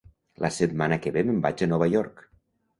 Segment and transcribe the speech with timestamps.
[0.45, 2.29] La setmana que ve me'n vaig a Nova York.